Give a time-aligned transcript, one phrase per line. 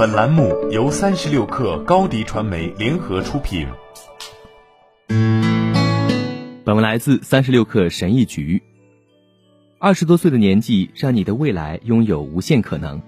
[0.00, 3.68] 本栏目由三十六氪高低传媒联合出品。
[6.64, 8.62] 本文来自三十六氪神译局。
[9.78, 13.02] 二十多岁的年纪，让你的未来拥有无限可能，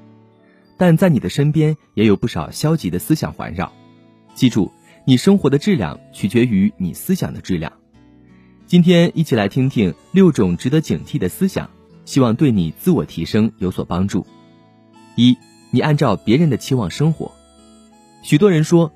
[0.77, 3.73] 但在你的身边也有不少消极的思想环绕。
[4.35, 4.71] 记住，
[5.07, 7.73] 你生活的质量取决于你思想的质量。
[8.67, 11.71] 今天一起来听听六种值得警惕的思想，
[12.05, 14.27] 希望对你自我提升有所帮助。
[15.17, 15.39] 一，
[15.75, 17.33] 你按照别人的期望生活。
[18.23, 18.93] 许多人说，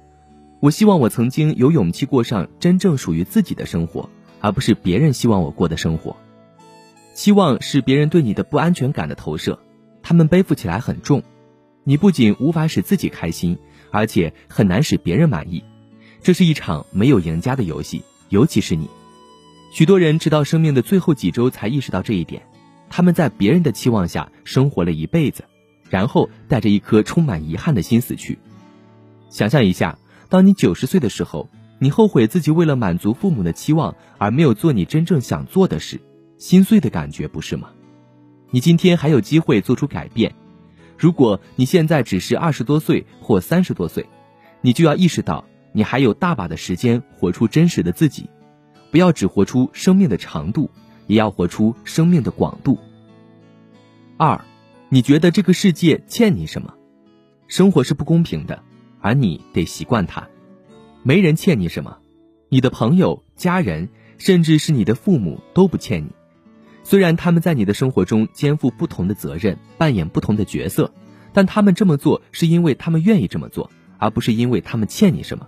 [0.60, 4.10] 我希望我曾经有勇气过上真正属于自己的生活，
[4.42, 6.14] 而不是别人希望我过的生活。
[7.14, 9.58] 期望是别人对你的不安全感的投射，
[10.02, 11.22] 他们背负起来很重，
[11.82, 13.56] 你不仅无法使自己开心，
[13.90, 15.64] 而且很难使别人满意。
[16.22, 18.86] 这是一场没有赢家的游戏，尤其是你。
[19.72, 22.42] 许多人直到生命的最后几周才意识到这一点，
[22.90, 25.44] 他们在别人的期望下生活了一辈子，
[25.90, 28.38] 然后带着一颗充满遗憾的心死去。
[29.28, 31.48] 想象一下，当你九十岁的时候，
[31.78, 36.00] 你后悔自己为了满足父母的期望而没有做你真正想做的事。
[36.38, 37.70] 心碎的感觉不是吗？
[38.50, 40.34] 你今天还有机会做出改变。
[40.96, 44.06] 如果你现在只是二十多岁或三十多岁，
[44.60, 48.30] 你就要意识到你还有大把的时间活出真实的自己。
[48.90, 50.70] 不要只活出生命的长度，
[51.06, 52.78] 也要活出生命的广度。
[54.16, 54.42] 二，
[54.96, 56.72] 你觉得这个世界欠你什么？
[57.48, 58.62] 生活是不公平的，
[59.02, 60.26] 而你得习惯它。
[61.02, 61.98] 没人欠你什么，
[62.48, 66.08] 你的朋友、家人，甚至是你的父母都不欠你。
[66.82, 70.90] 虽然他们在你的生活中肩负不同的责任，扮演不同的角色，
[71.34, 75.46] 但他们这么做是因为他们愿意这么做，而不是因为他们欠你什么。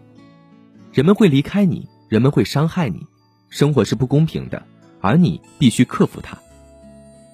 [0.92, 3.06] 人们会离开你，人们会伤害你，
[3.48, 4.62] 生活是不公平的，
[5.00, 6.36] 而你必须克服它。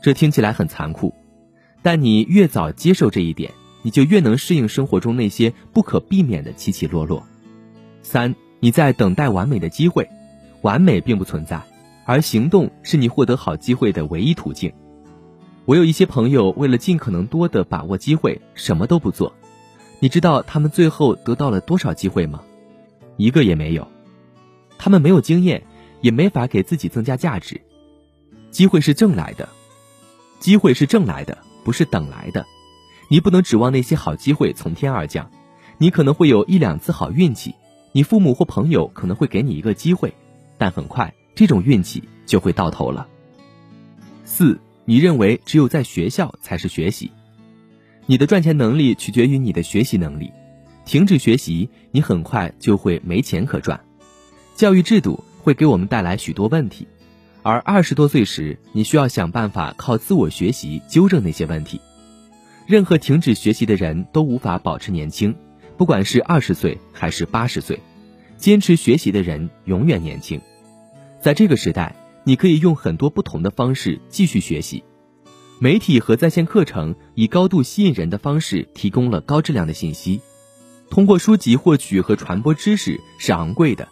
[0.00, 1.12] 这听起来很残酷，
[1.84, 7.22] 但你越早接受这一点，你就越能适应生活中那些不可避免的起起落落。
[8.02, 10.08] 三，你在等待完美的机会，
[10.62, 11.60] 完美并不存在。
[12.06, 14.72] 而行动是你获得好机会的唯一途径。
[15.66, 19.34] 我有一些朋友为了尽可能多的把握机会，什么都不做。
[20.00, 22.42] 你知道他们最后得到了多少机会吗？
[23.19, 23.86] 一个也没有。
[24.78, 25.62] 他们没有经验，
[26.00, 27.60] 也没法给自己增加价值。
[28.50, 29.50] 机会是挣来的，
[30.38, 32.47] 机会是挣来的，不是等来的。
[33.08, 35.30] 你不能指望那些好机会从天而降。
[35.78, 37.54] 你可能会有一两次好运气，
[37.91, 40.14] 你父母或朋友可能会给你一个机会，
[40.56, 41.12] 但很快。
[41.34, 43.08] 这种运气就会到头了。
[44.24, 47.10] 四，你认为只有在学校才是学习，
[48.06, 50.30] 你的赚钱能力取决于你的学习能力。
[50.84, 53.80] 停止学习，你很快就会没钱可赚。
[54.54, 56.86] 教育制度会给我们带来许多问题，
[57.44, 61.78] 而二十多岁时，你需要想办法靠自我学习纠正那些问题。
[62.66, 65.37] 任何停止学习的人都无法保持年轻，
[65.77, 67.78] 不管是二十岁还是八十岁，
[68.38, 70.41] 坚持学习的人永远年轻。
[71.21, 71.94] 在这个时代，
[72.25, 74.83] 你可以用很多不同的方式继续学习。
[75.59, 80.22] 媒体和在线课程以高度吸引人的方式提供了高质量的信息。
[80.88, 83.87] 通过书籍获取和传播知识是昂贵的，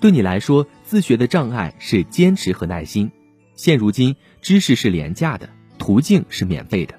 [0.00, 3.10] 对你来说，自学的障碍是坚持和耐心。
[3.56, 6.94] 现如今，知识是廉价的，途径是免费的。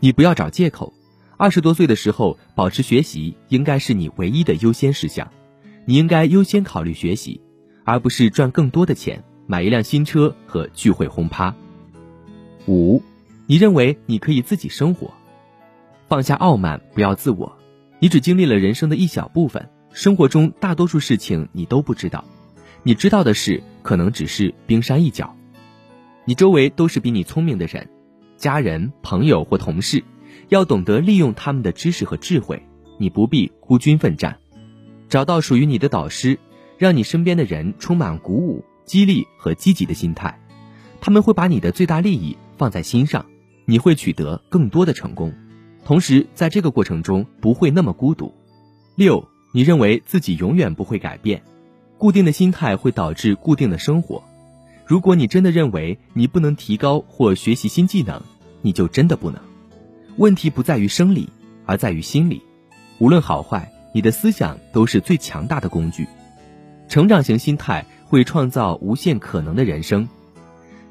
[0.00, 0.92] 你不要找借口。
[1.36, 5.30] 二十多岁的时候，保持学习应该是你唯一的优先事项。
[5.84, 7.40] 你应该优先考虑学习。
[7.84, 11.54] 而不是赚更多的钱，买一辆新车和聚会轰趴。
[12.66, 13.00] 五，
[13.46, 15.12] 你认为你可以自己生活，
[16.08, 17.56] 放下傲慢，不要自我。
[18.00, 22.24] 你只经历了人生的一小部分，生活中大多数事情你都不知道，
[22.84, 25.34] 你知道的事可能只是冰山一角。
[26.24, 27.88] 你周围都是比你聪明的人，
[28.36, 30.04] 家人、朋友或同事，
[30.50, 32.62] 要懂得利用他们的知识和智慧。
[32.98, 34.38] 你不必孤军奋战，
[35.08, 36.38] 找到属于你的导师。
[36.76, 40.40] 让你身边的人充满鼓舞、激励和积极的心态，
[41.00, 43.24] 他们会把你的最大利益放在心上，
[43.64, 45.32] 你会取得更多的成功，
[45.84, 48.34] 同时在这个过程中不会那么孤独。
[48.96, 51.40] 六，你认为自己永远不会改变，
[51.98, 54.22] 固定的心态会导致固定的生活。
[54.84, 58.20] 如果你真的认为你不能提高或学习新技能，
[58.60, 59.40] 你就真的不能。
[60.16, 61.28] 问题不在于生理，
[61.64, 62.42] 而在于心理。
[62.98, 66.06] 无论好坏，你的思想都是最强大的工具。
[66.88, 70.08] 成长型心态会创造无限可能的人生。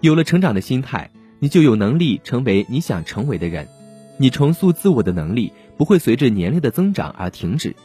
[0.02, 3.68] 有了成长的心态，你就有能力成为你想成为的人。
[4.18, 7.76] 你重塑自我的能力不会随着年龄的增长而停止，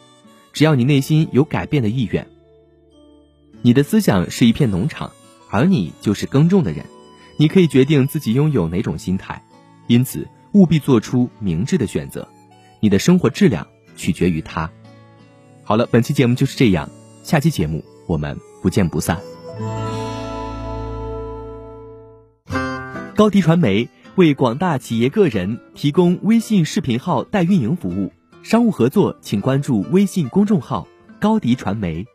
[0.52, 2.26] 只要你内心有改变的意愿。
[3.68, 5.12] 你的思想是一片农场，
[5.50, 6.86] 而你就是耕种的人。
[7.36, 9.44] 你可以决定自己拥有哪种心态，
[9.88, 12.26] 因此务必做出明智的选择。
[12.80, 14.70] 你的生活质量取决于他。
[15.64, 16.88] 好了，本期节目就是这样，
[17.22, 19.20] 下期节目我们不见不散。
[23.14, 28.10] 高迪传媒为广大企业个人提供微信视频号代运营服务，
[28.42, 30.88] 商务合作请关注微信公众号
[31.20, 32.06] “高迪传媒”。